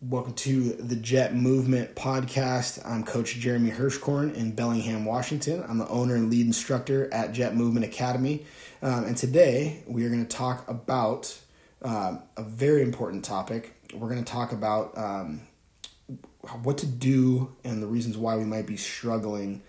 [0.00, 2.80] Welcome to the Jet Movement podcast.
[2.88, 5.64] I'm Coach Jeremy Hirschkorn in Bellingham, Washington.
[5.68, 8.46] I'm the owner and lead instructor at Jet Movement Academy.
[8.80, 11.36] Um, and today we are going to talk about
[11.82, 13.74] um, a very important topic.
[13.92, 15.40] We're going to talk about um,
[16.62, 19.62] what to do and the reasons why we might be struggling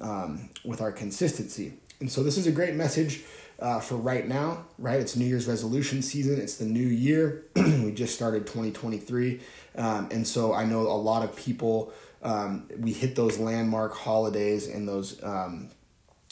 [0.00, 1.74] um, with our consistency.
[2.00, 3.22] And so, this is a great message
[3.58, 5.00] uh, for right now, right?
[5.00, 7.44] It's New Year's resolution season, it's the new year.
[7.56, 9.40] we just started 2023.
[9.76, 14.68] Um, and so I know a lot of people, um, we hit those landmark holidays
[14.68, 15.70] and those, um,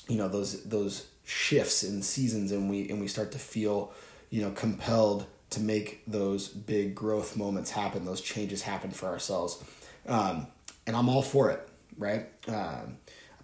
[0.09, 3.93] you know, those, those shifts in seasons and we, and we start to feel,
[4.31, 9.63] you know, compelled to make those big growth moments happen, those changes happen for ourselves.
[10.07, 10.49] Um,
[10.87, 12.27] and I'm all for it, right?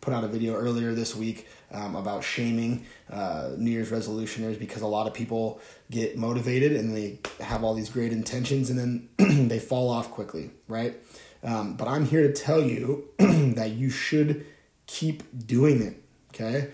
[0.00, 4.82] Put out a video earlier this week um, about shaming uh, New Year's resolutioners because
[4.82, 9.48] a lot of people get motivated and they have all these great intentions and then
[9.48, 10.96] they fall off quickly, right?
[11.42, 14.46] Um, but I'm here to tell you that you should
[14.86, 16.02] keep doing it,
[16.34, 16.70] okay?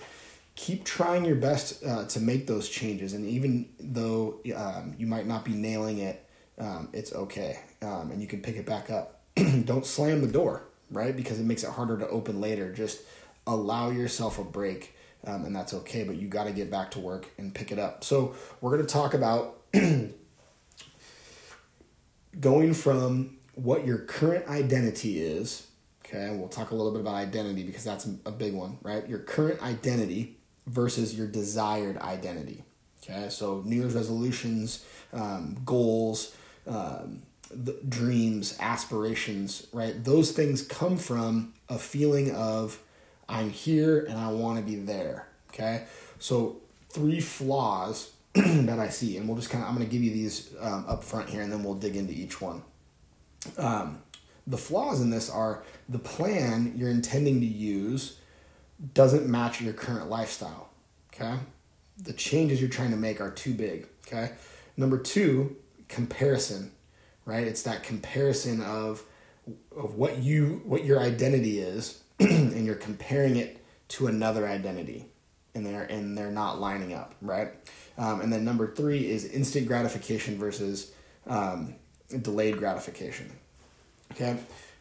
[0.55, 5.27] Keep trying your best uh, to make those changes, and even though um, you might
[5.27, 6.27] not be nailing it,
[6.59, 9.21] um, it's okay, um, and you can pick it back up.
[9.65, 11.17] Don't slam the door, right?
[11.17, 12.73] Because it makes it harder to open later.
[12.73, 13.01] Just
[13.47, 16.05] allow yourself a break, um, and that's okay.
[16.05, 18.05] But you got to get back to work and pick it up.
[18.05, 19.63] So we're going to talk about
[22.41, 25.67] going from what your current identity is.
[26.05, 29.09] Okay, we'll talk a little bit about identity because that's a big one, right?
[29.09, 32.63] Your current identity versus your desired identity.
[33.03, 36.35] Okay, so New Year's resolutions, um, goals,
[36.67, 37.23] um,
[37.89, 40.03] dreams, aspirations, right?
[40.05, 42.81] Those things come from a feeling of
[43.29, 45.29] I'm here and I want to be there.
[45.53, 45.85] Okay,
[46.19, 46.57] so
[46.91, 50.13] three flaws that I see, and we'll just kind of I'm going to give you
[50.13, 52.63] these um, up front here, and then we'll dig into each one.
[53.57, 54.03] Um,
[54.47, 58.19] the flaws in this are the plan you're intending to use
[58.95, 60.69] doesn't match your current lifestyle.
[61.15, 61.37] Okay,
[61.97, 63.87] the changes you're trying to make are too big.
[64.07, 64.33] Okay,
[64.77, 65.57] number two,
[65.89, 66.73] comparison.
[67.27, 69.03] Right, it's that comparison of
[69.77, 75.07] of what you what your identity is and you're comparing it to another identity
[75.55, 77.49] and they're and they're not lining up right?
[77.99, 80.93] Um, and then number three is instant gratification versus
[81.27, 81.75] um,
[82.23, 83.31] delayed gratification
[84.13, 84.37] okay?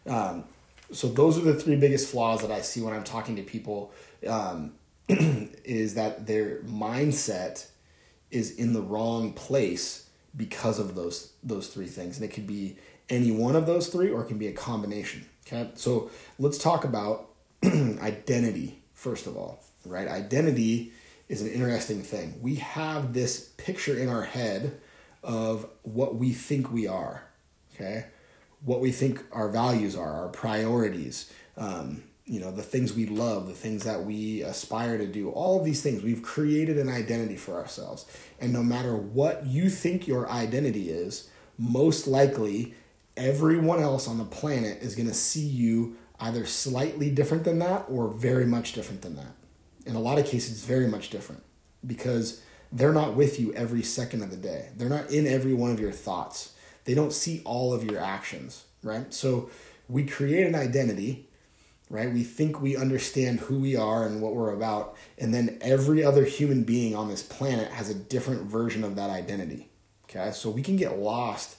[0.07, 0.43] Um,
[0.91, 3.91] so those are the three biggest flaws that i see when i'm talking to people
[4.27, 4.73] um,
[5.09, 7.67] is that their mindset
[8.31, 10.04] is in the wrong place
[10.35, 12.77] because of those those three things and it could be
[13.09, 16.09] any one of those three or it can be a combination Okay, so
[16.39, 17.29] let's talk about
[17.63, 20.07] identity first of all, right?
[20.07, 20.91] Identity
[21.29, 22.39] is an interesting thing.
[22.41, 24.79] We have this picture in our head
[25.21, 27.23] of what we think we are,
[27.75, 28.07] okay?
[28.63, 33.47] What we think our values are, our priorities, um, you know, the things we love,
[33.47, 36.01] the things that we aspire to do, all of these things.
[36.01, 38.05] We've created an identity for ourselves.
[38.39, 42.73] And no matter what you think your identity is, most likely
[43.15, 47.85] everyone else on the planet is going to see you either slightly different than that
[47.89, 49.33] or very much different than that.
[49.85, 51.43] In a lot of cases, very much different
[51.85, 54.69] because they're not with you every second of the day.
[54.75, 56.53] They're not in every one of your thoughts.
[56.85, 59.13] They don't see all of your actions, right?
[59.13, 59.49] So
[59.87, 61.29] we create an identity,
[61.89, 62.11] right?
[62.11, 66.23] We think we understand who we are and what we're about, and then every other
[66.23, 69.69] human being on this planet has a different version of that identity.
[70.05, 70.31] Okay?
[70.31, 71.57] So we can get lost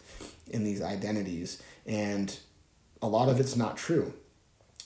[0.49, 2.37] in these identities, and
[3.03, 4.13] a lot of it's not true.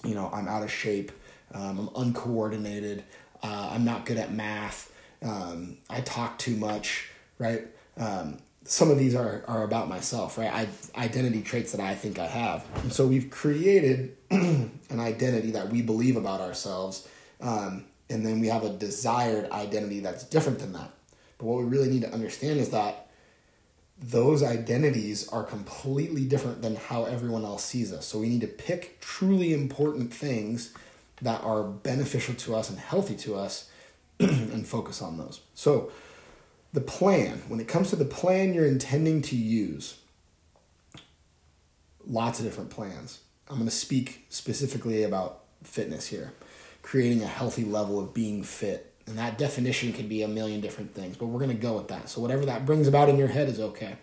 [0.05, 1.13] You know, I'm out of shape,
[1.53, 3.05] um, I'm uncoordinated,
[3.43, 4.93] uh, I'm not good at math,
[5.23, 7.67] um, I talk too much, right?
[7.97, 10.53] Um, some of these are, are about myself, right?
[10.53, 10.69] I,
[11.01, 12.65] identity traits that I think I have.
[12.83, 14.17] And so we've created
[14.91, 17.09] an identity that we believe about ourselves,
[17.41, 20.91] um, and then we have a desired identity that's different than that.
[21.39, 23.09] But what we really need to understand is that
[24.03, 28.07] those identities are completely different than how everyone else sees us.
[28.07, 30.73] So we need to pick truly important things
[31.21, 33.71] that are beneficial to us and healthy to us
[34.19, 35.41] and focus on those.
[35.55, 35.93] So
[36.73, 39.99] the plan, when it comes to the plan you're intending to use,
[42.07, 43.21] lots of different plans.
[43.51, 46.33] I'm going to speak specifically about fitness here,
[46.83, 50.95] creating a healthy level of being fit and that definition could be a million different
[50.95, 52.09] things, but we're going to go with that.
[52.09, 53.97] So, whatever that brings about in your head is okay.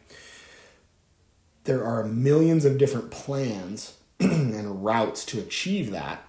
[1.63, 6.27] There are millions of different plans and routes to achieve that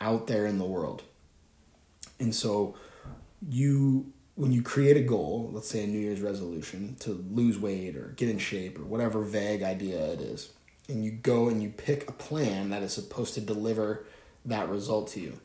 [0.00, 1.04] out there in the world.
[2.18, 2.74] And so,
[3.48, 7.96] you, when you create a goal, let's say a New Year's resolution to lose weight
[7.96, 10.50] or get in shape or whatever vague idea it is,
[10.88, 14.04] and you go and you pick a plan that is supposed to deliver
[14.44, 15.40] that result to you.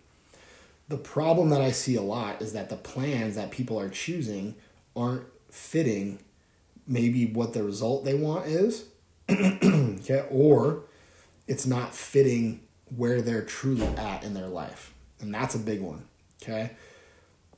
[0.90, 4.56] The problem that I see a lot is that the plans that people are choosing
[4.96, 6.20] aren't fitting
[6.88, 8.86] maybe what the result they want is,
[9.30, 10.82] okay, or
[11.48, 12.62] it's not fitting
[12.96, 14.92] where they're truly at in their life.
[15.20, 16.06] And that's a big one,
[16.42, 16.72] okay?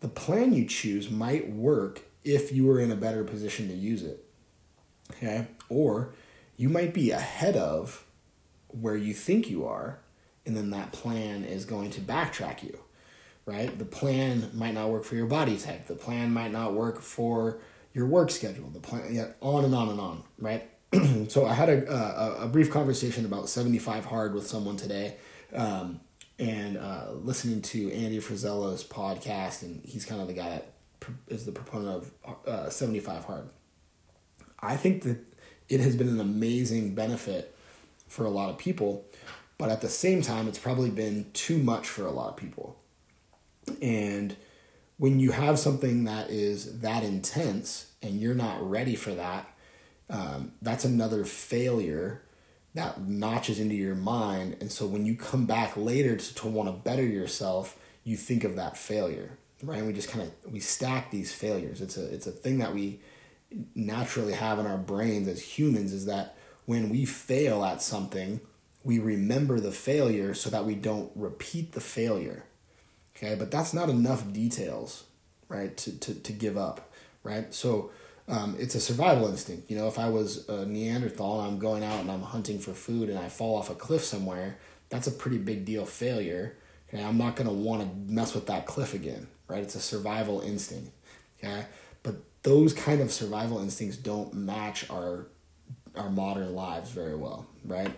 [0.01, 4.04] The plan you choose might work if you were in a better position to use
[4.04, 4.25] it,
[5.12, 5.48] okay?
[5.69, 6.13] Or
[6.62, 8.06] you might be ahead of
[8.68, 9.98] where you think you are,
[10.46, 12.78] and then that plan is going to backtrack you,
[13.48, 13.80] right?
[13.80, 15.88] The plan might not work for your body type.
[15.88, 17.60] The plan might not work for
[17.96, 18.69] your work schedule.
[18.69, 20.69] The plan, yeah, on and on and on, right?
[21.30, 25.16] so I had a, a, a brief conversation about 75 hard with someone today,
[25.56, 26.00] um,
[26.38, 30.74] and uh, listening to Andy Frisella's podcast, and he's kind of the guy that
[31.28, 33.50] is the proponent of uh, 75 hard.
[34.60, 35.31] I think that
[35.71, 37.56] it has been an amazing benefit
[38.09, 39.06] for a lot of people,
[39.57, 42.77] but at the same time, it's probably been too much for a lot of people.
[43.81, 44.35] And
[44.97, 49.47] when you have something that is that intense and you're not ready for that,
[50.09, 52.21] um, that's another failure
[52.73, 54.57] that notches into your mind.
[54.59, 58.44] And so when you come back later to, to want to better yourself, you think
[58.44, 59.77] of that failure, right?
[59.77, 61.79] And we just kind of we stack these failures.
[61.79, 63.00] It's a it's a thing that we
[63.75, 68.39] naturally have in our brains as humans is that when we fail at something,
[68.83, 72.45] we remember the failure so that we don't repeat the failure.
[73.15, 75.03] Okay, but that's not enough details,
[75.50, 76.92] right, to, to, to give up,
[77.24, 77.53] right?
[77.53, 77.92] So
[78.27, 79.69] um, it's a survival instinct.
[79.69, 82.74] You know, if I was a Neanderthal and I'm going out and I'm hunting for
[82.74, 84.57] food and I fall off a cliff somewhere,
[84.89, 86.57] that's a pretty big deal failure.
[86.89, 89.62] Okay, I'm not going to want to mess with that cliff again, right?
[89.62, 90.92] It's a survival instinct.
[91.38, 91.65] Okay,
[92.44, 95.27] those kind of survival instincts don't match our
[95.95, 97.92] our modern lives very well, right?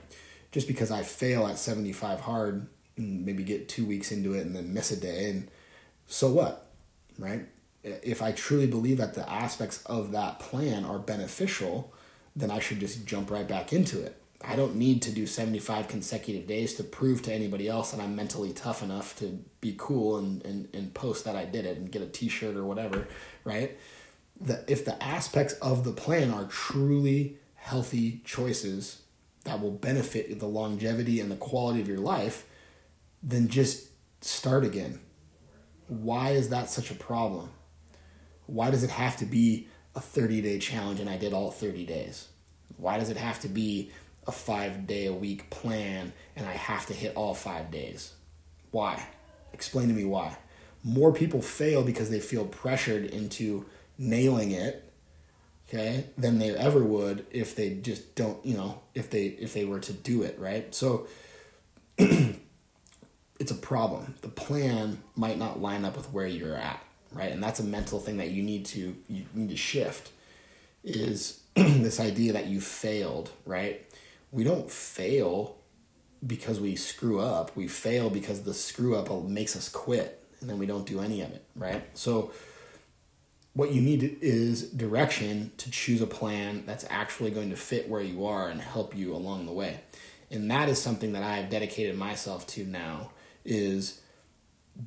[0.52, 2.68] Just because I fail at 75 hard
[2.98, 5.50] and maybe get 2 weeks into it and then miss a day and
[6.08, 6.72] so what?
[7.20, 7.46] Right?
[7.84, 11.94] If I truly believe that the aspects of that plan are beneficial,
[12.36, 14.20] then I should just jump right back into it.
[14.46, 18.16] I don't need to do 75 consecutive days to prove to anybody else that I'm
[18.16, 21.92] mentally tough enough to be cool and, and, and post that I did it and
[21.92, 23.08] get a t shirt or whatever,
[23.46, 23.78] right?
[24.42, 29.02] That if the aspects of the plan are truly healthy choices
[29.46, 32.46] that will benefit the longevity and the quality of your life,
[33.22, 33.90] then just
[34.22, 35.00] start again.
[35.88, 37.50] Why is that such a problem?
[38.46, 41.86] Why does it have to be a 30 day challenge and I did all 30
[41.86, 42.28] days?
[42.78, 43.92] Why does it have to be
[44.26, 48.14] a five day a week plan and I have to hit all five days?
[48.72, 49.06] Why?
[49.54, 50.38] Explain to me why.
[50.84, 53.66] More people fail because they feel pressured into
[53.98, 54.92] nailing it
[55.68, 59.66] okay than they ever would if they just don't you know if they if they
[59.66, 60.74] were to do it right?
[60.74, 61.08] So
[61.98, 64.16] it's a problem.
[64.22, 67.32] The plan might not line up with where you're at right?
[67.32, 70.12] And that's a mental thing that you need to you need to shift
[70.84, 73.86] is this idea that you failed right?
[74.32, 75.58] We don't fail
[76.26, 77.56] because we screw up.
[77.56, 81.22] We fail because the screw up makes us quit and then we don't do any
[81.22, 81.84] of it right?
[81.94, 82.32] So
[83.54, 88.02] what you need is direction to choose a plan that's actually going to fit where
[88.02, 89.80] you are and help you along the way.
[90.32, 93.12] And that is something that i've dedicated myself to now
[93.46, 94.02] is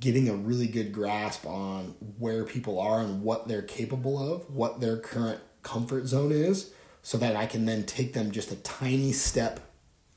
[0.01, 4.81] getting a really good grasp on where people are and what they're capable of what
[4.81, 9.13] their current comfort zone is so that i can then take them just a tiny
[9.13, 9.61] step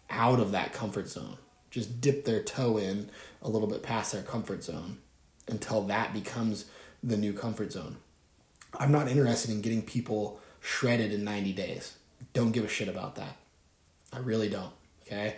[0.09, 1.37] out of that comfort zone.
[1.69, 3.09] Just dip their toe in
[3.41, 4.97] a little bit past their comfort zone
[5.47, 6.65] until that becomes
[7.03, 7.97] the new comfort zone
[8.77, 11.95] I'm not interested in getting people shredded in 90 days.
[12.33, 13.37] Don't give a shit about that.
[14.13, 14.73] I really don't.
[15.05, 15.37] Okay?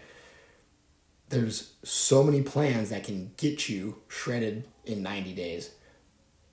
[1.29, 5.71] There's so many plans that can get you shredded in 90 days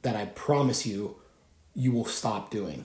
[0.03, 1.17] that I promise you,
[1.75, 2.85] you will stop doing.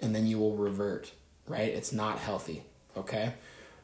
[0.00, 1.12] And then you will revert,
[1.46, 1.68] right?
[1.68, 2.64] It's not healthy.
[2.96, 3.34] Okay?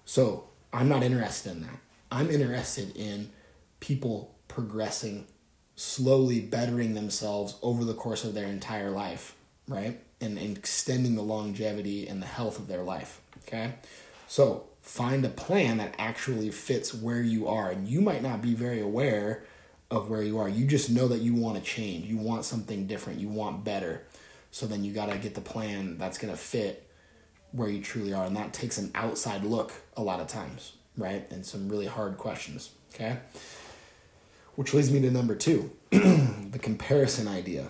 [0.04, 1.78] So I'm not interested in that.
[2.10, 3.30] I'm interested in
[3.80, 5.26] people progressing
[5.78, 9.36] slowly bettering themselves over the course of their entire life,
[9.68, 10.00] right?
[10.20, 13.20] And, and extending the longevity and the health of their life.
[13.46, 13.74] Okay.
[14.26, 17.70] So find a plan that actually fits where you are.
[17.70, 19.44] And you might not be very aware
[19.88, 20.48] of where you are.
[20.48, 22.06] You just know that you want to change.
[22.06, 23.20] You want something different.
[23.20, 24.02] You want better.
[24.50, 26.90] So then you got to get the plan that's going to fit
[27.52, 28.24] where you truly are.
[28.24, 31.24] And that takes an outside look a lot of times, right?
[31.30, 32.70] And some really hard questions.
[32.92, 33.18] Okay.
[34.58, 37.68] Which leads me to number two the comparison idea.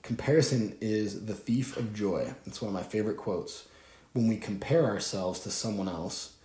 [0.00, 2.32] Comparison is the thief of joy.
[2.46, 3.68] It's one of my favorite quotes.
[4.14, 6.36] When we compare ourselves to someone else,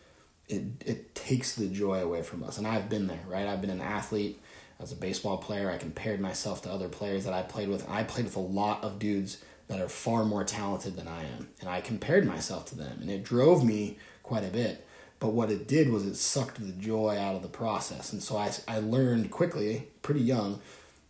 [0.49, 2.57] it it takes the joy away from us.
[2.57, 3.47] And I've been there, right?
[3.47, 4.41] I've been an athlete
[4.77, 5.71] as a baseball player.
[5.71, 7.89] I compared myself to other players that I played with.
[7.89, 11.47] I played with a lot of dudes that are far more talented than I am,
[11.61, 14.85] and I compared myself to them, and it drove me quite a bit.
[15.23, 18.11] But what it did was it sucked the joy out of the process.
[18.11, 20.59] And so I, I learned quickly, pretty young,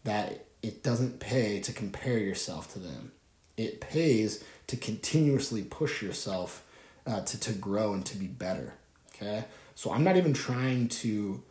[0.03, 3.11] that it doesn't pay to compare yourself to them.
[3.57, 6.63] It pays to continuously push yourself
[7.07, 8.75] uh, to, to grow and to be better.
[9.15, 9.45] Okay?
[9.73, 11.41] So I'm not even trying to,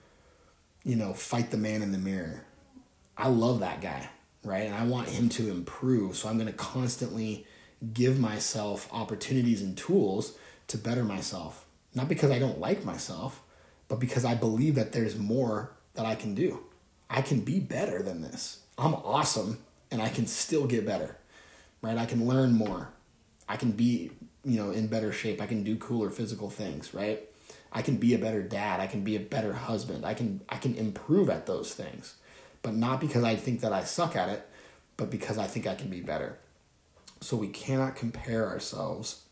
[0.84, 2.44] you know, fight the man in the mirror.
[3.18, 4.08] I love that guy,
[4.44, 4.68] right?
[4.68, 6.16] And I want him to improve.
[6.16, 7.44] So I'm going to constantly
[7.92, 10.38] give myself opportunities and tools
[10.68, 11.61] to better myself
[11.94, 13.42] not because I don't like myself,
[13.88, 16.60] but because I believe that there's more that I can do.
[17.10, 18.60] I can be better than this.
[18.78, 19.58] I'm awesome
[19.90, 21.16] and I can still get better.
[21.82, 21.98] Right?
[21.98, 22.88] I can learn more.
[23.48, 24.12] I can be,
[24.44, 25.42] you know, in better shape.
[25.42, 27.28] I can do cooler physical things, right?
[27.72, 28.80] I can be a better dad.
[28.80, 30.06] I can be a better husband.
[30.06, 32.14] I can I can improve at those things.
[32.62, 34.48] But not because I think that I suck at it,
[34.96, 36.38] but because I think I can be better.
[37.20, 39.22] So we cannot compare ourselves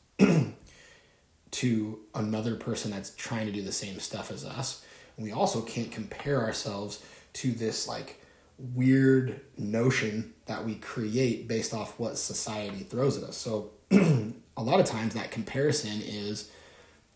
[1.60, 4.82] to another person that's trying to do the same stuff as us.
[5.16, 8.18] And we also can't compare ourselves to this like
[8.56, 13.36] weird notion that we create based off what society throws at us.
[13.36, 16.50] So a lot of times that comparison is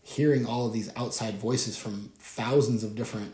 [0.03, 3.33] hearing all of these outside voices from thousands of different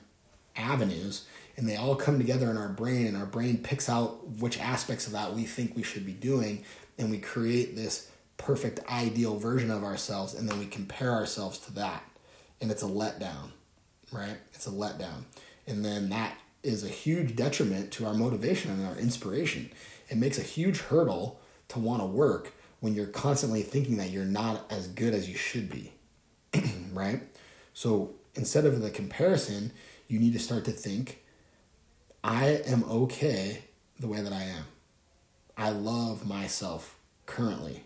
[0.55, 1.25] avenues
[1.57, 5.07] and they all come together in our brain and our brain picks out which aspects
[5.07, 6.63] of that we think we should be doing
[6.97, 8.10] and we create this
[8.45, 12.03] perfect ideal version of ourselves and then we compare ourselves to that
[12.59, 13.51] and it's a letdown
[14.11, 14.37] right?
[14.53, 15.23] It's a letdown.
[15.67, 19.71] And then that is a huge detriment to our motivation and our inspiration.
[20.09, 24.25] It makes a huge hurdle to want to work when you're constantly thinking that you're
[24.25, 25.93] not as good as you should be
[26.93, 27.21] right?
[27.73, 29.71] So instead of the comparison
[30.07, 31.23] you need to start to think
[32.23, 33.63] i am okay
[33.99, 34.65] the way that i am.
[35.57, 37.83] I love myself currently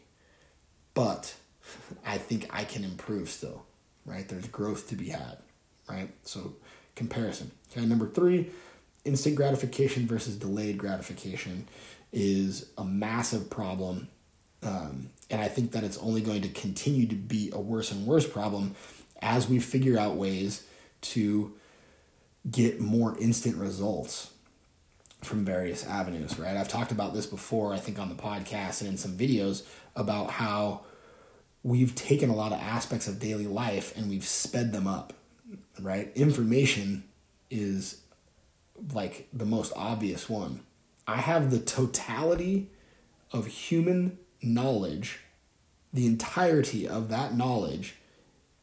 [0.96, 1.36] but
[2.06, 3.66] I think I can improve still,
[4.08, 4.28] right?
[4.28, 5.38] There's growth to be had,
[5.88, 6.10] right?
[6.24, 6.56] So
[6.96, 7.52] comparison.
[7.72, 8.50] Okay, number three,
[9.04, 11.68] instant gratification versus delayed gratification
[12.12, 14.08] is a massive problem.
[14.64, 18.08] Um, and I think that it's only going to continue to be a worse and
[18.08, 18.76] worse problem
[19.22, 20.66] as we figure out ways
[21.02, 21.54] to
[22.50, 24.32] get more instant results
[25.26, 26.56] from various avenues, right?
[26.56, 29.64] I've talked about this before, I think on the podcast and in some videos
[29.96, 30.82] about how
[31.64, 35.14] we've taken a lot of aspects of daily life and we've sped them up,
[35.80, 36.12] right?
[36.16, 37.04] Information
[37.50, 38.02] is
[38.94, 40.62] like the most obvious one.
[41.08, 42.70] I have the totality
[43.32, 45.20] of human knowledge,
[45.94, 47.96] the entirety of that knowledge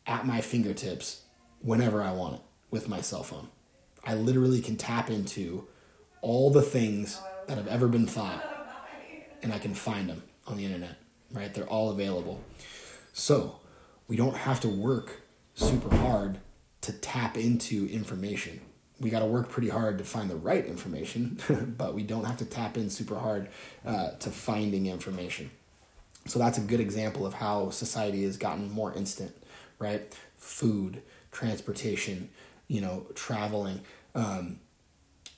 [0.07, 1.23] at my fingertips
[1.61, 2.40] whenever I want it
[2.71, 3.49] with my cell phone.
[4.04, 5.66] I literally can tap into
[6.23, 8.43] all the things that have ever been thought
[9.43, 10.97] and I can find them on the internet,
[11.33, 11.52] right?
[11.52, 12.41] They're all available.
[13.12, 13.57] So
[14.09, 15.23] we don't have to work
[15.55, 16.38] super hard
[16.83, 18.61] to tap into information.
[19.00, 21.38] We got to work pretty hard to find the right information,
[21.79, 23.49] but we don't have to tap in super hard
[23.85, 25.50] uh, to finding information.
[26.26, 29.37] So that's a good example of how society has gotten more instant,
[29.81, 30.17] right?
[30.37, 31.02] Food,
[31.33, 32.31] transportation,
[32.69, 33.81] you know, traveling.
[34.14, 34.61] Um,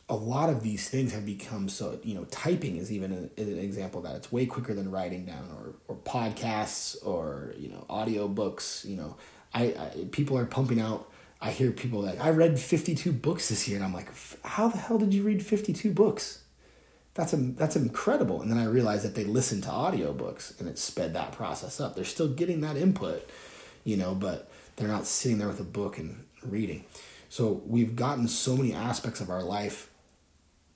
[0.09, 4.03] a lot of these things have become so you know typing is even an, example
[4.03, 4.17] that.
[4.17, 8.97] It's way quicker than writing down or or podcasts or you know audio books you
[8.97, 9.17] know.
[9.53, 11.11] I, I people are pumping out.
[11.41, 14.09] I hear people like i read 52 books this year and i'm like
[14.45, 16.43] how the hell did you read 52 books?
[17.15, 18.43] That's a, that's incredible.
[18.43, 21.95] And then i realized that they listen to audiobooks and it sped that process up.
[21.95, 23.29] They're still getting that input
[23.85, 26.85] you know but they're not sitting there with a book and reading.
[27.29, 29.91] So we've gotten so many aspects of our life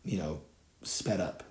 [0.08, 0.40] you know,
[0.82, 1.42] sped up,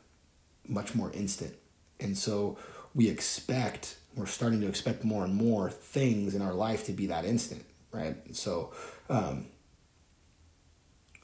[0.68, 1.54] much more instant.
[2.00, 2.58] And so
[2.96, 7.06] we expect, we're starting to expect more and more things in our life to be
[7.06, 8.16] that instant, right?
[8.36, 8.74] So
[9.12, 9.46] um,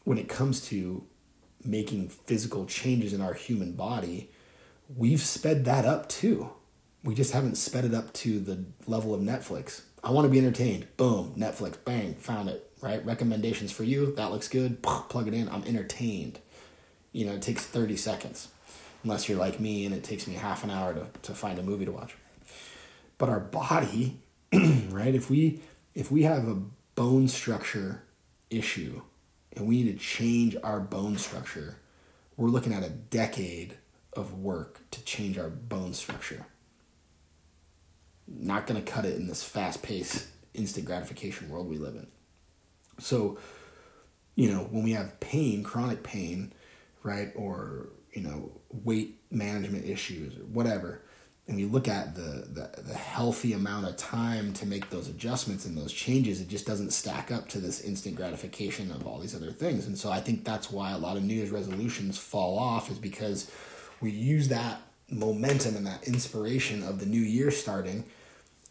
[0.04, 1.08] when it comes to
[1.66, 4.30] making physical changes in our human body,
[4.96, 6.52] we've sped that up too.
[7.04, 9.82] We just haven't sped it up to the level of Netflix.
[10.04, 10.86] I want to be entertained.
[10.98, 13.04] Boom, Netflix, bang, found it, right?
[13.04, 14.14] Recommendations for you.
[14.16, 14.84] That looks good.
[14.84, 15.50] Plug it in.
[15.50, 16.40] I'm entertained
[17.14, 18.50] you know, it takes 30 seconds.
[19.04, 21.64] Unless you're like me and it takes me half an hour to, to find a
[21.64, 22.16] movie to watch.
[23.18, 24.20] But our body,
[24.54, 25.62] right, if we
[25.94, 26.62] if we have a
[26.96, 28.04] bone structure
[28.50, 29.02] issue
[29.56, 31.78] and we need to change our bone structure,
[32.38, 33.78] we're looking at a decade
[34.14, 36.46] of work to change our bone structure.
[38.28, 42.08] Not going to cut it in this fast paced, instant gratification world we live in.
[43.00, 43.38] So,
[44.36, 46.54] you know, when we have pain, chronic pain,
[47.04, 51.02] right, or, you know, weight management issues or whatever,
[51.48, 55.66] and you look at the, the, the healthy amount of time to make those adjustments
[55.66, 59.36] and those changes, it just doesn't stack up to this instant gratification of all these
[59.36, 59.86] other things.
[59.86, 62.98] And so I think that's why a lot of New Year's resolutions fall off is
[62.98, 63.52] because
[64.00, 68.06] we use that momentum and that inspiration of the new year starting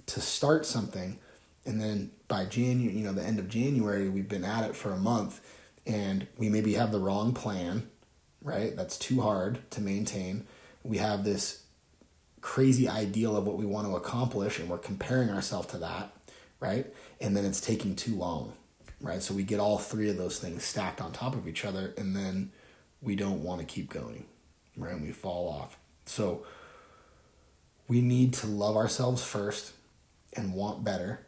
[0.07, 1.19] to start something.
[1.67, 4.93] And then by January, you know, the end of January, we've been at it for
[4.93, 5.41] a month
[5.87, 7.91] and we maybe have the wrong plan,
[8.43, 8.77] right?
[8.77, 10.47] That's too hard to maintain.
[10.83, 11.63] We have this
[12.41, 16.13] crazy ideal of what we want to accomplish and we're comparing ourselves to that,
[16.61, 16.93] right?
[17.21, 18.53] And then it's taking too long,
[19.01, 19.23] right?
[19.23, 22.17] So we get all three of those things stacked on top of each other and
[22.17, 22.51] then
[23.01, 24.27] we don't want to keep going,
[24.77, 24.93] right?
[24.93, 25.79] And we fall off.
[26.05, 26.45] So
[27.87, 29.73] we need to love ourselves first
[30.33, 31.27] and want better,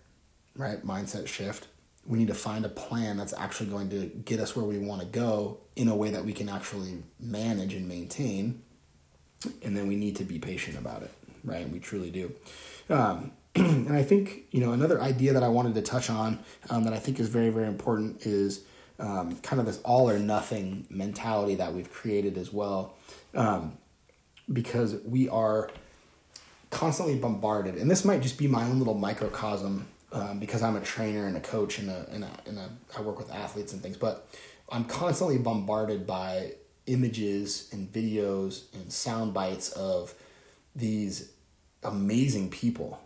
[0.57, 0.85] right?
[0.85, 1.69] Mindset shift.
[2.07, 5.01] We need to find a plan that's actually going to get us where we want
[5.01, 8.63] to go in a way that we can actually manage and maintain.
[9.63, 11.13] And then we need to be patient about it,
[11.45, 11.69] right?
[11.69, 12.33] We truly do.
[12.91, 16.85] Um, and I think, you know, another idea that I wanted to touch on um,
[16.85, 18.65] that I think is very, very important is
[18.99, 22.97] um, kind of this all or nothing mentality that we've created as well.
[23.35, 23.79] Um,
[24.53, 25.71] because we are
[26.71, 30.81] constantly bombarded, and this might just be my own little microcosm um, because I'm a
[30.81, 33.83] trainer and a coach and a, and a, and a, I work with athletes and
[33.83, 34.29] things, but
[34.71, 36.53] I'm constantly bombarded by
[36.87, 40.15] images and videos and sound bites of
[40.77, 41.33] these
[41.83, 43.01] amazing people,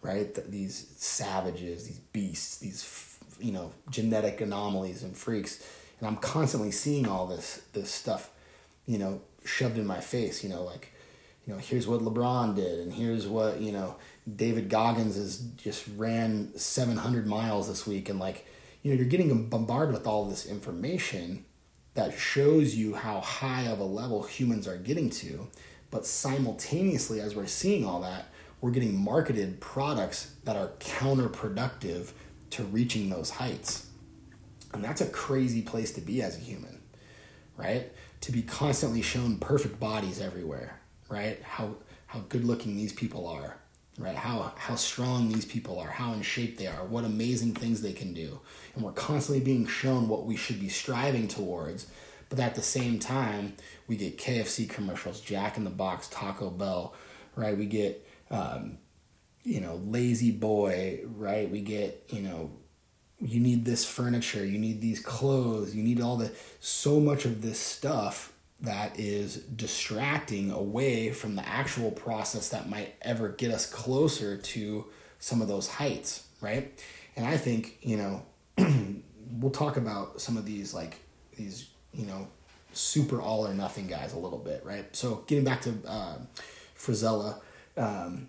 [0.00, 0.34] right?
[0.50, 5.64] These savages, these beasts, these you know genetic anomalies and freaks,
[6.00, 8.30] and I'm constantly seeing all this this stuff,
[8.86, 10.42] you know, shoved in my face.
[10.42, 10.92] You know, like
[11.46, 13.96] you know, here's what LeBron did, and here's what you know
[14.36, 18.46] David Goggins has just ran 700 miles this week, and like
[18.82, 21.44] you know, you're getting bombarded with all this information
[21.94, 25.48] that shows you how high of a level humans are getting to,
[25.90, 28.28] but simultaneously, as we're seeing all that,
[28.60, 32.12] we're getting marketed products that are counterproductive
[32.50, 33.88] to reaching those heights.
[34.72, 36.80] And that's a crazy place to be as a human,
[37.56, 37.92] right?
[38.22, 41.40] To be constantly shown perfect bodies everywhere, right?
[41.42, 43.56] How how good looking these people are,
[43.98, 44.16] right?
[44.16, 47.92] How how strong these people are, how in shape they are, what amazing things they
[47.92, 48.40] can do.
[48.74, 51.86] And we're constantly being shown what we should be striving towards.
[52.28, 53.54] But at the same time,
[53.86, 56.94] we get KFC commercials, Jack in the Box, Taco Bell,
[57.36, 57.56] right?
[57.56, 58.78] We get um,
[59.44, 61.50] you know, La-Z-Boy, right?
[61.50, 62.50] We get, you know,
[63.20, 67.42] you need this furniture, you need these clothes, you need all the so much of
[67.42, 68.31] this stuff
[68.62, 74.86] that is distracting away from the actual process that might ever get us closer to
[75.18, 76.72] some of those heights, right?
[77.16, 78.22] And I think, you know,
[79.32, 80.96] we'll talk about some of these like
[81.36, 82.28] these, you know,
[82.72, 84.94] super all or nothing guys a little bit, right?
[84.94, 86.18] So getting back to uh,
[86.78, 87.40] Frisella,
[87.76, 88.28] um,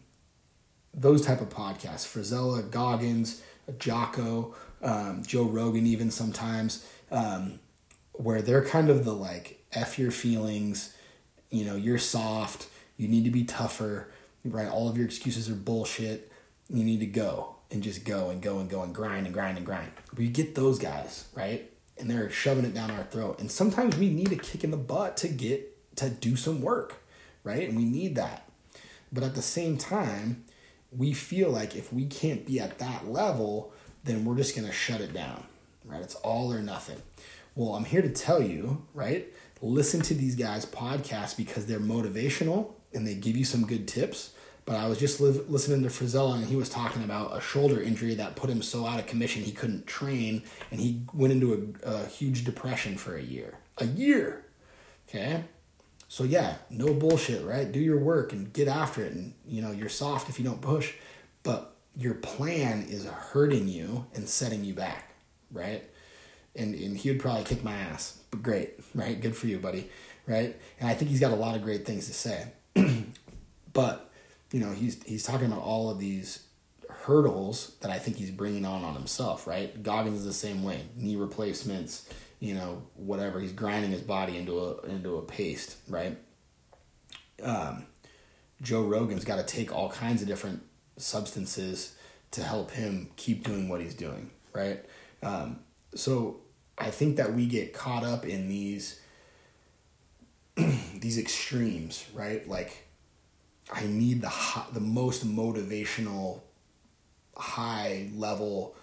[0.93, 3.43] those type of podcasts, Frisella, Goggins,
[3.77, 7.59] Jocko, um, Joe Rogan, even sometimes, um,
[8.13, 10.95] where they're kind of the like F your feelings.
[11.49, 12.67] You know, you're soft.
[12.97, 14.09] You need to be tougher.
[14.45, 14.69] Right?
[14.69, 16.31] All of your excuses are bullshit.
[16.69, 19.57] You need to go and just go and go and go and grind and grind
[19.57, 19.91] and grind.
[20.15, 21.69] We get those guys, right?
[21.97, 23.39] And they're shoving it down our throat.
[23.39, 27.03] And sometimes we need a kick in the butt to get to do some work,
[27.43, 27.67] right?
[27.67, 28.49] And we need that.
[29.11, 30.45] But at the same time,
[30.91, 34.73] we feel like if we can't be at that level, then we're just going to
[34.73, 35.43] shut it down,
[35.85, 36.01] right?
[36.01, 37.01] It's all or nothing.
[37.55, 39.31] Well, I'm here to tell you, right?
[39.63, 44.33] Listen to these guys' podcasts because they're motivational and they give you some good tips.
[44.65, 47.81] But I was just li- listening to Frisella and he was talking about a shoulder
[47.81, 51.75] injury that put him so out of commission he couldn't train and he went into
[51.83, 53.57] a, a huge depression for a year.
[53.77, 54.45] A year!
[55.07, 55.45] Okay?
[56.09, 57.69] So yeah, no bullshit, right?
[57.71, 60.61] Do your work and get after it and you know, you're soft if you don't
[60.61, 60.93] push,
[61.41, 65.13] but your plan is hurting you and setting you back,
[65.51, 65.83] right?
[66.55, 68.19] And, and he would probably kick my ass.
[68.31, 69.19] But great, right?
[69.19, 69.89] Good for you, buddy,
[70.27, 70.55] right?
[70.79, 72.47] And I think he's got a lot of great things to say.
[73.73, 74.11] but
[74.51, 76.43] you know, he's he's talking about all of these
[76.89, 79.81] hurdles that I think he's bringing on on himself, right?
[79.81, 82.07] Goggins is the same way, knee replacements,
[82.39, 83.39] you know, whatever.
[83.39, 86.17] He's grinding his body into a into a paste, right?
[87.41, 87.87] Um,
[88.61, 90.63] Joe Rogan's got to take all kinds of different
[90.97, 91.95] substances
[92.31, 94.83] to help him keep doing what he's doing, right?
[95.21, 95.59] Um,
[95.95, 96.41] so
[96.77, 98.99] I think that we get caught up in these
[100.55, 102.47] these extremes, right?
[102.47, 102.87] Like
[103.71, 106.41] I need the high, the most motivational
[107.35, 108.75] high level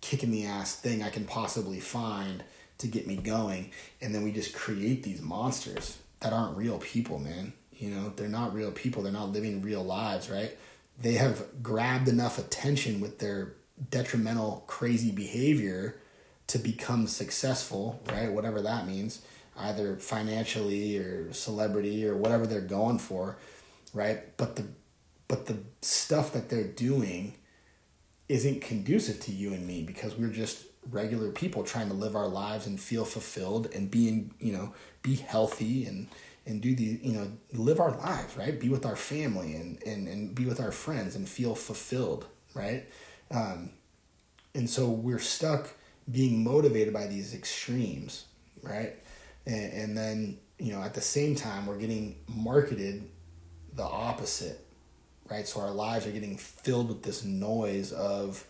[0.00, 2.44] kick in the ass thing I can possibly find
[2.78, 3.70] to get me going.
[4.00, 7.52] And then we just create these monsters that aren't real people, man.
[7.72, 9.02] You know, they're not real people.
[9.02, 10.56] They're not living real lives, right?
[11.00, 13.54] They have grabbed enough attention with their
[13.90, 15.96] detrimental, crazy behavior
[16.54, 18.30] to become successful, right?
[18.30, 19.22] Whatever that means,
[19.58, 23.38] either financially or celebrity or whatever they're going for,
[23.92, 24.36] right?
[24.36, 24.66] But the
[25.26, 27.34] but the stuff that they're doing
[28.28, 32.28] isn't conducive to you and me because we're just regular people trying to live our
[32.28, 36.06] lives and feel fulfilled and being, you know, be healthy and
[36.46, 40.06] and do the you know live our lives right be with our family and and,
[40.06, 42.88] and be with our friends and feel fulfilled right
[43.32, 43.70] um,
[44.54, 45.70] and so we're stuck
[46.10, 48.26] being motivated by these extremes
[48.62, 48.94] right
[49.46, 53.08] and, and then you know at the same time we're getting marketed
[53.74, 54.66] the opposite
[55.30, 58.46] right so our lives are getting filled with this noise of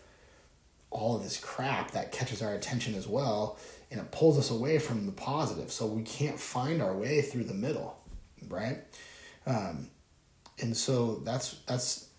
[0.89, 3.57] all of this crap that catches our attention as well
[3.91, 5.71] and it pulls us away from the positive.
[5.71, 7.97] So we can't find our way through the middle,
[8.47, 8.79] right?
[9.45, 9.89] Um,
[10.61, 12.09] and so that's that's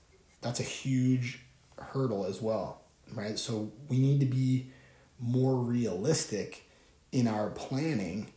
[0.40, 1.40] that's a huge
[1.78, 3.38] hurdle as well, right?
[3.38, 4.70] So we need to be
[5.18, 6.68] more realistic
[7.12, 8.32] in our planning,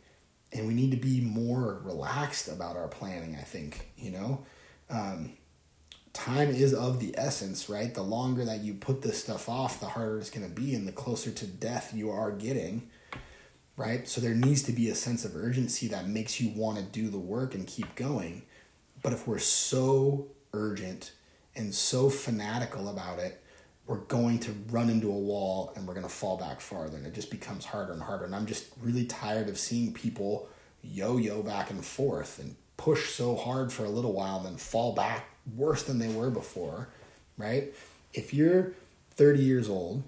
[0.52, 3.36] and we need to be more relaxed about our planning.
[3.38, 4.46] I think you know.
[4.88, 5.34] Um,
[6.12, 7.94] time is of the essence, right?
[7.94, 10.86] The longer that you put this stuff off, the harder it's going to be, and
[10.86, 12.88] the closer to death you are getting
[13.80, 14.06] right?
[14.06, 17.08] So there needs to be a sense of urgency that makes you want to do
[17.08, 18.42] the work and keep going.
[19.02, 21.12] But if we're so urgent
[21.56, 23.42] and so fanatical about it,
[23.86, 26.96] we're going to run into a wall and we're going to fall back farther.
[26.96, 28.24] And it just becomes harder and harder.
[28.24, 30.48] And I'm just really tired of seeing people
[30.82, 34.56] yo yo back and forth and push so hard for a little while and then
[34.56, 36.88] fall back worse than they were before,
[37.36, 37.74] right?
[38.14, 38.72] If you're
[39.12, 40.02] 30 years old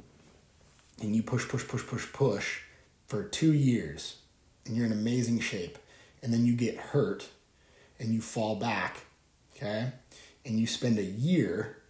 [1.00, 2.60] and you push, push, push, push, push,
[3.12, 4.16] for two years
[4.64, 5.76] and you're in amazing shape,
[6.22, 7.28] and then you get hurt
[7.98, 9.04] and you fall back,
[9.54, 9.92] okay,
[10.46, 11.81] and you spend a year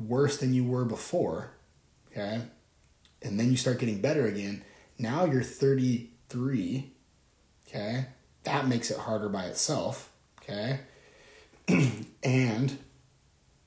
[0.00, 1.52] worse than you were before,
[2.10, 2.42] okay,
[3.22, 4.64] and then you start getting better again.
[4.98, 6.92] Now you're 33,
[7.68, 8.06] okay,
[8.44, 10.10] that makes it harder by itself,
[10.42, 10.80] okay,
[12.22, 12.78] and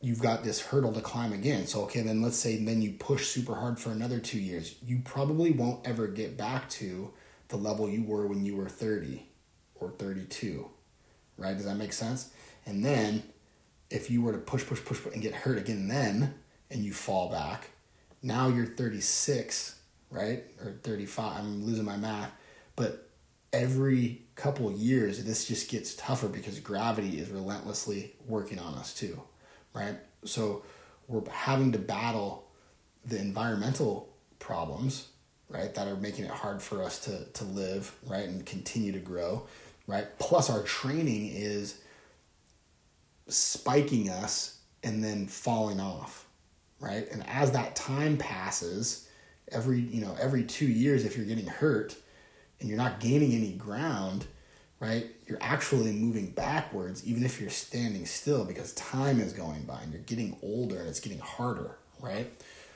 [0.03, 1.65] you've got this hurdle to climb again.
[1.65, 4.75] So, okay, then let's say then you push super hard for another two years.
[4.85, 7.13] You probably won't ever get back to
[7.47, 9.25] the level you were when you were 30
[9.75, 10.69] or 32,
[11.37, 11.55] right?
[11.55, 12.31] Does that make sense?
[12.65, 13.23] And then
[13.93, 16.35] if you were to push, push, push, push and get hurt again, then
[16.69, 17.69] and you fall back,
[18.21, 19.79] now you're 36,
[20.09, 20.43] right?
[20.63, 21.39] Or 35.
[21.39, 22.31] I'm losing my math.
[22.75, 23.09] But
[23.51, 29.21] every couple years, this just gets tougher because gravity is relentlessly working on us too
[29.73, 29.95] right?
[30.25, 30.63] So
[31.07, 32.47] we're having to battle
[33.05, 35.09] the environmental problems,
[35.49, 38.99] right, that are making it hard for us to, to live, right, and continue to
[38.99, 39.47] grow,
[39.87, 40.07] right?
[40.19, 41.79] Plus, our training is
[43.27, 46.27] spiking us and then falling off,
[46.79, 47.07] right?
[47.11, 49.07] And as that time passes,
[49.51, 51.95] every you know every two years, if you're getting hurt
[52.59, 54.25] and you're not gaining any ground,
[54.79, 55.07] right?
[55.27, 59.93] You're actually moving backwards, even if you're standing still, because time is going by and
[59.93, 62.29] you're getting older and it's getting harder, right?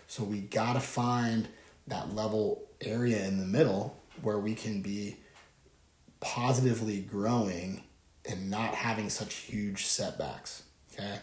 [0.07, 1.47] So we got to find
[1.87, 5.17] that level area in the middle where we can be
[6.19, 7.83] positively growing
[8.27, 10.63] and not having such huge setbacks,
[10.93, 11.19] okay?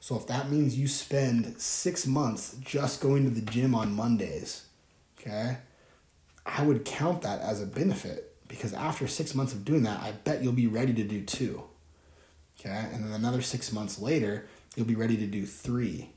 [0.00, 4.66] So if that means you spend six months just going to the gym on Mondays,
[5.18, 5.58] okay,
[6.44, 10.12] I would count that as a benefit because after six months of doing that, I
[10.12, 11.62] bet you'll be ready to do two.
[12.60, 16.10] Okay, and then another six months later, you'll be ready to do three.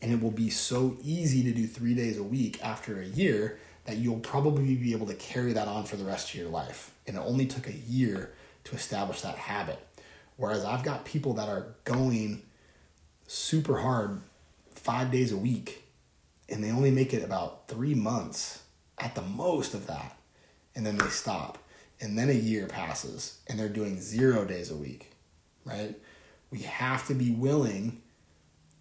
[0.00, 3.58] And it will be so easy to do three days a week after a year
[3.84, 6.92] that you'll probably be able to carry that on for the rest of your life.
[7.06, 8.32] And it only took a year
[8.64, 9.78] to establish that habit.
[10.36, 12.42] Whereas I've got people that are going
[13.26, 14.20] super hard
[14.74, 15.84] five days a week
[16.48, 18.62] and they only make it about three months
[18.98, 20.16] at the most of that
[20.74, 21.58] and then they stop
[22.00, 25.12] and then a year passes and they're doing zero days a week,
[25.64, 25.94] right?
[26.50, 28.02] We have to be willing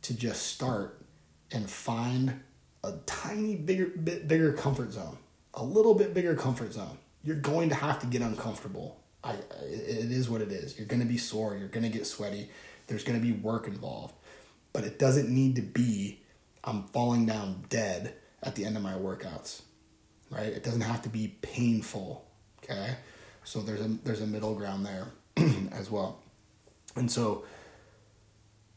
[0.04, 1.06] to just start
[1.52, 2.42] and find
[2.84, 5.18] a tiny bigger bit bigger comfort zone,
[5.54, 6.98] a little bit bigger comfort zone.
[7.24, 9.01] You're going to have to get uncomfortable.
[9.24, 10.78] I, it is what it is.
[10.78, 11.56] You're going to be sore.
[11.56, 12.50] You're going to get sweaty.
[12.88, 14.16] There's going to be work involved,
[14.74, 16.22] but it doesn't need to be.
[16.64, 19.62] I'm falling down dead at the end of my workouts,
[20.30, 20.48] right?
[20.48, 22.26] It doesn't have to be painful.
[22.64, 22.96] Okay,
[23.44, 25.08] so there's a there's a middle ground there
[25.72, 26.20] as well.
[26.96, 27.46] And so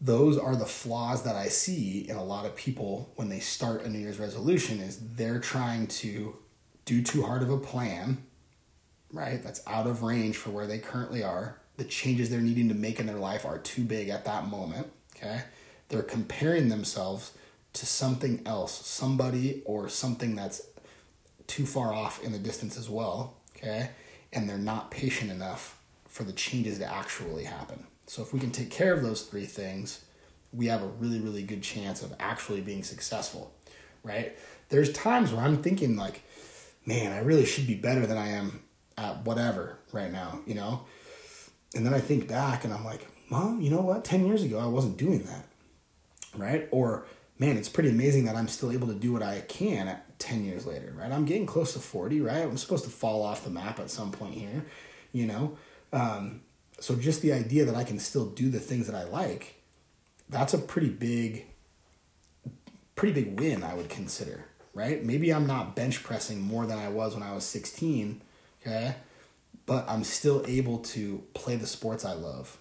[0.01, 3.85] those are the flaws that I see in a lot of people when they start
[3.85, 6.37] a New Year's resolution is they're trying to
[6.85, 8.23] do too hard of a plan,
[9.15, 9.43] right?
[9.43, 11.57] That's out of range for where they currently are.
[11.77, 14.89] The changes they're needing to make in their life are too big at that moment,
[15.17, 15.43] okay?
[15.89, 17.33] They're comparing themselves
[17.75, 20.63] to something else, somebody or something that's
[21.47, 23.91] too far off in the distance as well, okay?
[24.33, 27.87] And they're not patient enough for the changes to actually happen.
[28.07, 30.05] So if we can take care of those three things,
[30.53, 33.53] we have a really, really good chance of actually being successful,
[34.03, 34.37] right?
[34.69, 36.23] There's times where I'm thinking like,
[36.85, 38.65] man, I really should be better than I am
[38.97, 40.85] at whatever right now, you know?
[41.75, 44.05] And then I think back and I'm like, mom, you know what?
[44.05, 45.47] 10 years ago, I wasn't doing that,
[46.37, 46.69] right?
[46.71, 47.07] Or,
[47.39, 50.45] man, it's pretty amazing that I'm still able to do what I can at 10
[50.45, 51.11] years later, right?
[51.11, 52.43] I'm getting close to 40, right?
[52.43, 54.65] I'm supposed to fall off the map at some point here,
[55.13, 55.57] you know?
[55.93, 56.43] Um,
[56.81, 59.61] so just the idea that I can still do the things that I like,
[60.29, 61.47] that's a pretty big,
[62.95, 65.05] pretty big win, I would consider, right?
[65.05, 68.21] Maybe I'm not bench pressing more than I was when I was 16,
[68.65, 68.95] okay?
[69.67, 72.59] But I'm still able to play the sports I love.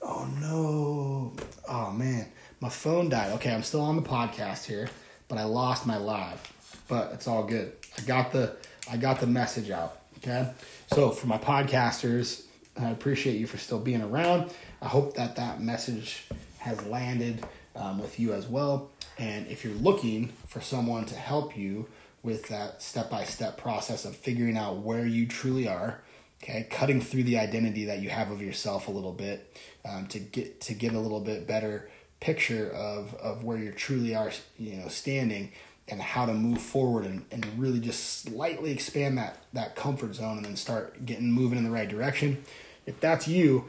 [0.00, 1.32] Oh no.
[1.68, 2.28] Oh man,
[2.60, 3.32] my phone died.
[3.34, 4.88] Okay, I'm still on the podcast here,
[5.26, 6.40] but I lost my live.
[6.86, 7.72] But it's all good.
[7.98, 8.56] I got the
[8.90, 10.50] I got the message out, okay?
[10.92, 12.44] So for my podcasters,
[12.80, 14.52] I appreciate you for still being around.
[14.80, 16.24] I hope that that message
[16.58, 18.90] has landed um, with you as well.
[19.18, 21.88] And if you're looking for someone to help you
[22.22, 26.00] with that step by step process of figuring out where you truly are,
[26.42, 29.56] okay, cutting through the identity that you have of yourself a little bit
[29.88, 34.14] um, to get to get a little bit better picture of of where you truly
[34.14, 35.52] are, you know, standing
[35.90, 40.36] and how to move forward and, and really just slightly expand that that comfort zone
[40.36, 42.44] and then start getting moving in the right direction
[42.88, 43.66] if that's you,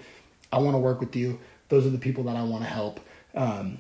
[0.52, 1.40] I want to work with you.
[1.68, 3.02] Those are the people that I want to help.
[3.36, 3.80] Um,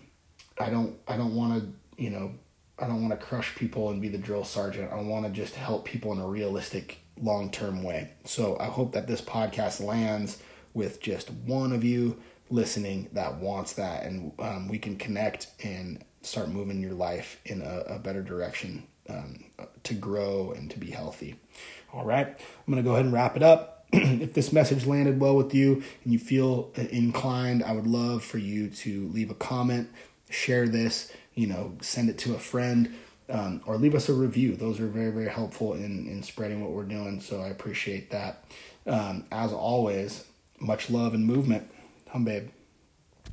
[0.59, 2.33] I don't I don't want to you know
[2.81, 4.91] I don't want to crush people and be the drill sergeant.
[4.91, 8.11] I want to just help people in a realistic long term way.
[8.25, 10.41] So I hope that this podcast lands
[10.73, 12.17] with just one of you
[12.49, 17.61] listening that wants that, and um, we can connect and start moving your life in
[17.61, 19.43] a, a better direction um,
[19.83, 21.35] to grow and to be healthy.
[21.93, 23.87] All right, I'm going to go ahead and wrap it up.
[23.93, 28.37] if this message landed well with you and you feel inclined, I would love for
[28.37, 29.89] you to leave a comment,
[30.29, 32.93] share this, you know, send it to a friend,
[33.29, 34.55] um, or leave us a review.
[34.55, 37.21] Those are very, very helpful in, in spreading what we're doing.
[37.21, 38.43] So I appreciate that.
[38.87, 40.25] Um, as always,
[40.59, 41.69] much love and movement.
[42.09, 42.49] Hum, babe.